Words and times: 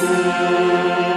Música 0.00 1.07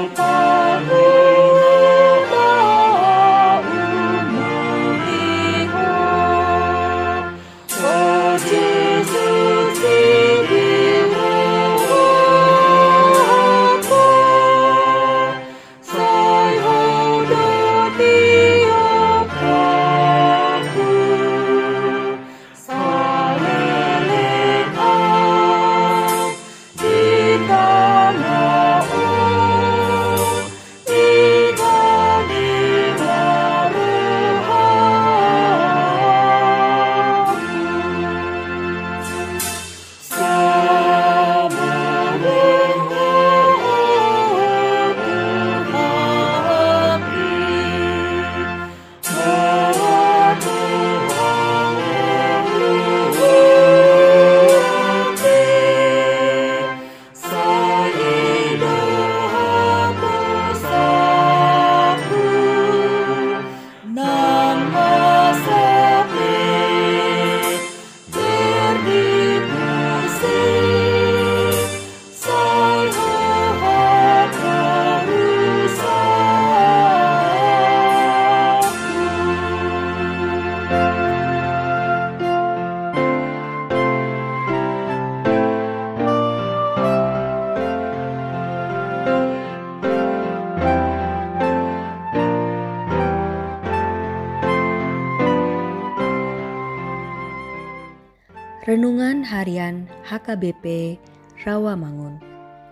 Renungan 98.72 99.19
Harian 99.27 99.83
HKBP 100.08 100.95
Rawamangun. 101.44 102.23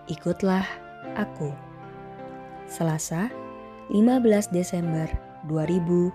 Ikutlah 0.08 0.64
aku. 1.12 1.52
Selasa, 2.64 3.28
15 3.92 4.48
Desember 4.48 5.04
2020. 5.44 6.08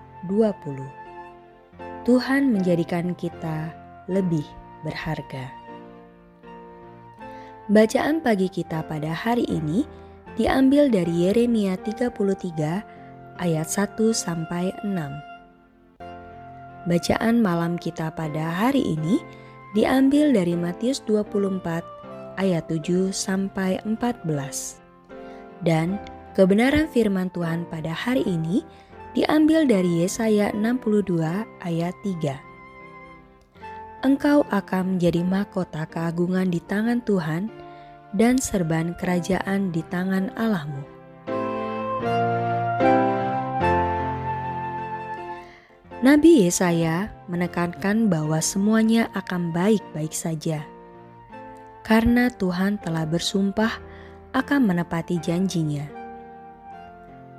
Tuhan 2.02 2.50
menjadikan 2.50 3.14
kita 3.14 3.70
lebih 4.10 4.42
berharga. 4.82 5.54
Bacaan 7.70 8.18
pagi 8.26 8.50
kita 8.50 8.82
pada 8.90 9.14
hari 9.14 9.46
ini 9.46 9.86
diambil 10.34 10.90
dari 10.90 11.30
Yeremia 11.30 11.78
33 11.78 13.38
ayat 13.38 13.68
1 13.70 13.94
sampai 14.10 14.74
6. 14.82 14.90
Bacaan 16.90 17.38
malam 17.38 17.78
kita 17.78 18.10
pada 18.10 18.50
hari 18.50 18.82
ini 18.82 19.45
diambil 19.74 20.30
dari 20.30 20.54
Matius 20.54 21.02
24 21.08 21.82
ayat 22.38 22.68
7 22.68 23.10
sampai 23.10 23.80
14. 23.82 24.78
Dan 25.64 25.98
kebenaran 26.36 26.86
firman 26.92 27.32
Tuhan 27.32 27.64
pada 27.72 27.90
hari 27.90 28.22
ini 28.28 28.62
diambil 29.16 29.64
dari 29.64 30.04
Yesaya 30.04 30.52
62 30.52 31.18
ayat 31.64 31.96
3. 32.04 32.36
Engkau 34.04 34.44
akan 34.52 34.94
menjadi 34.94 35.24
mahkota 35.24 35.88
keagungan 35.88 36.52
di 36.52 36.60
tangan 36.62 37.00
Tuhan 37.02 37.48
dan 38.14 38.38
serban 38.38 38.94
kerajaan 39.00 39.74
di 39.74 39.82
tangan 39.88 40.30
Allahmu. 40.38 40.95
Nabi 46.04 46.44
Yesaya 46.44 47.08
menekankan 47.24 48.12
bahwa 48.12 48.36
semuanya 48.44 49.08
akan 49.16 49.48
baik-baik 49.48 50.12
saja. 50.12 50.60
Karena 51.88 52.28
Tuhan 52.28 52.76
telah 52.84 53.08
bersumpah 53.08 53.80
akan 54.36 54.68
menepati 54.68 55.16
janjinya. 55.16 55.88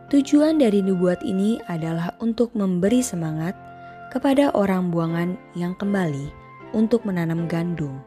Tujuan 0.10 0.58
dari 0.58 0.82
nubuat 0.82 1.22
ini 1.22 1.62
adalah 1.70 2.18
untuk 2.18 2.50
memberi 2.58 3.06
semangat 3.06 3.54
kepada 4.10 4.50
orang 4.58 4.90
buangan 4.90 5.38
yang 5.54 5.78
kembali 5.78 6.34
untuk 6.74 7.06
menanam 7.06 7.46
gandum. 7.46 8.02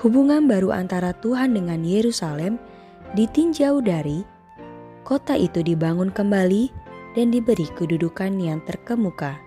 Hubungan 0.00 0.48
baru 0.48 0.72
antara 0.72 1.12
Tuhan 1.20 1.52
dengan 1.52 1.84
Yerusalem 1.84 2.56
ditinjau 3.12 3.84
dari 3.84 4.24
kota 5.04 5.36
itu 5.36 5.60
dibangun 5.60 6.08
kembali 6.08 6.77
dan 7.16 7.32
diberi 7.32 7.68
kedudukan 7.76 8.36
yang 8.40 8.60
terkemuka, 8.64 9.38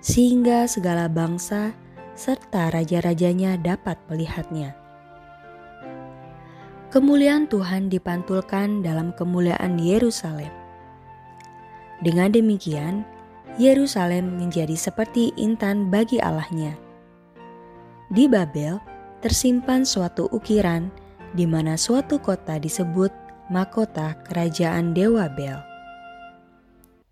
sehingga 0.00 0.64
segala 0.68 1.08
bangsa 1.10 1.76
serta 2.12 2.72
raja-rajanya 2.72 3.56
dapat 3.60 3.96
melihatnya. 4.08 4.76
Kemuliaan 6.92 7.48
Tuhan 7.48 7.88
dipantulkan 7.88 8.84
dalam 8.84 9.16
kemuliaan 9.16 9.80
Yerusalem. 9.80 10.52
Dengan 12.04 12.28
demikian, 12.28 13.08
Yerusalem 13.56 14.36
menjadi 14.36 14.76
seperti 14.76 15.32
intan 15.40 15.88
bagi 15.88 16.20
Allahnya. 16.20 16.76
Di 18.12 18.28
Babel 18.28 18.76
tersimpan 19.24 19.88
suatu 19.88 20.28
ukiran 20.28 20.92
di 21.32 21.48
mana 21.48 21.80
suatu 21.80 22.20
kota 22.20 22.60
disebut 22.60 23.08
mahkota 23.48 24.20
kerajaan 24.28 24.92
Dewa 24.92 25.32
Bel. 25.32 25.71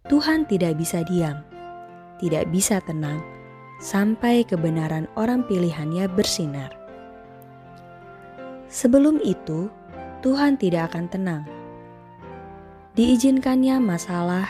Tuhan 0.08 0.48
tidak 0.48 0.80
bisa 0.80 1.04
diam, 1.04 1.44
tidak 2.16 2.48
bisa 2.48 2.80
tenang 2.80 3.20
sampai 3.84 4.48
kebenaran 4.48 5.04
orang 5.12 5.44
pilihannya 5.44 6.08
bersinar. 6.08 6.72
Sebelum 8.72 9.20
itu, 9.20 9.68
Tuhan 10.24 10.56
tidak 10.56 10.94
akan 10.94 11.04
tenang. 11.12 11.42
Diizinkannya 12.96 13.76
masalah, 13.76 14.48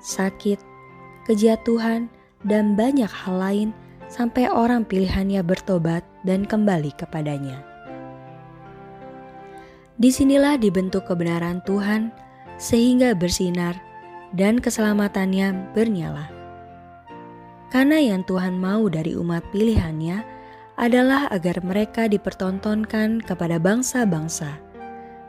sakit, 0.00 0.56
kejatuhan, 1.28 2.08
dan 2.48 2.72
banyak 2.72 3.08
hal 3.08 3.36
lain 3.36 3.68
sampai 4.08 4.48
orang 4.48 4.88
pilihannya 4.88 5.44
bertobat 5.44 6.00
dan 6.24 6.48
kembali 6.48 6.96
kepadanya. 6.96 7.60
Di 10.00 10.08
sinilah 10.08 10.56
dibentuk 10.56 11.04
kebenaran 11.04 11.60
Tuhan 11.68 12.08
sehingga 12.56 13.12
bersinar 13.12 13.89
dan 14.34 14.62
keselamatannya 14.62 15.74
bernyala. 15.74 16.30
Karena 17.70 18.02
yang 18.02 18.26
Tuhan 18.26 18.58
mau 18.58 18.90
dari 18.90 19.14
umat 19.14 19.46
pilihannya 19.54 20.26
adalah 20.74 21.30
agar 21.30 21.62
mereka 21.62 22.10
dipertontonkan 22.10 23.22
kepada 23.22 23.62
bangsa-bangsa, 23.62 24.58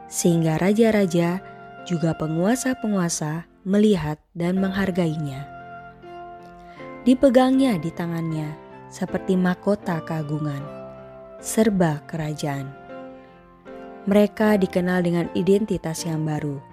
sehingga 0.09 0.57
raja-raja 0.57 1.38
juga 1.86 2.18
penguasa-penguasa 2.18 3.45
melihat 3.68 4.18
dan 4.33 4.57
menghargainya. 4.57 5.45
Dipegangnya 7.06 7.77
di 7.81 7.89
tangannya 7.94 8.53
seperti 8.89 9.38
mahkota 9.38 10.01
keagungan, 10.06 10.62
serba 11.42 12.01
kerajaan. 12.09 12.69
Mereka 14.09 14.57
dikenal 14.57 15.06
dengan 15.06 15.30
identitas 15.38 16.09
yang 16.09 16.25
baru 16.25 16.71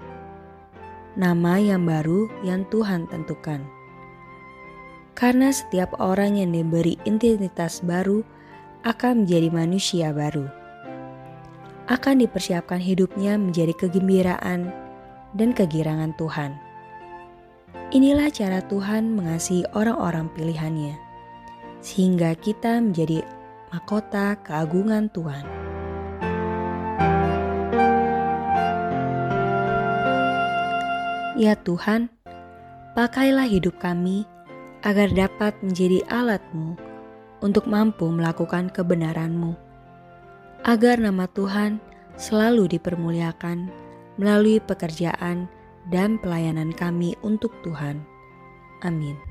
nama 1.18 1.58
yang 1.58 1.82
baru 1.82 2.30
yang 2.46 2.62
Tuhan 2.70 3.10
tentukan. 3.10 3.66
Karena 5.18 5.50
setiap 5.50 5.98
orang 5.98 6.38
yang 6.38 6.54
diberi 6.54 6.94
identitas 7.02 7.82
baru 7.82 8.22
akan 8.86 9.26
menjadi 9.26 9.50
manusia 9.50 10.14
baru. 10.14 10.46
Akan 11.90 12.22
dipersiapkan 12.22 12.78
hidupnya 12.78 13.34
menjadi 13.34 13.74
kegembiraan 13.74 14.70
dan 15.34 15.50
kegirangan 15.50 16.14
Tuhan. 16.14 16.54
Inilah 17.90 18.30
cara 18.30 18.62
Tuhan 18.62 19.18
mengasihi 19.18 19.66
orang-orang 19.74 20.30
pilihannya, 20.38 20.94
sehingga 21.82 22.38
kita 22.38 22.78
menjadi 22.78 23.26
mahkota 23.74 24.38
keagungan 24.46 25.10
Tuhan. 25.10 25.67
Ya 31.38 31.54
Tuhan, 31.54 32.10
pakailah 32.98 33.46
hidup 33.46 33.78
kami 33.78 34.26
agar 34.82 35.06
dapat 35.14 35.54
menjadi 35.62 36.02
alatmu 36.10 36.74
untuk 37.38 37.70
mampu 37.70 38.10
melakukan 38.10 38.66
kebenaranmu. 38.74 39.54
Agar 40.66 40.98
nama 40.98 41.30
Tuhan 41.30 41.78
selalu 42.18 42.74
dipermuliakan 42.74 43.70
melalui 44.18 44.58
pekerjaan 44.58 45.46
dan 45.86 46.18
pelayanan 46.18 46.74
kami 46.74 47.14
untuk 47.22 47.54
Tuhan. 47.62 48.02
Amin. 48.82 49.27